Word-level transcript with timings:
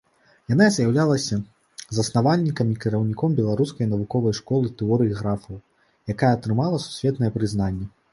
Яна 0.51 0.67
з'яўлялася 0.75 1.35
заснавальнікам 1.97 2.71
і 2.71 2.77
кіраўніком 2.85 3.35
беларускай 3.39 3.89
навуковай 3.91 4.33
школы 4.39 4.71
тэорыі 4.79 5.13
графаў, 5.19 5.61
якая 6.15 6.31
атрымала 6.39 6.81
сусветнае 6.87 7.31
прызнанне. 7.37 7.85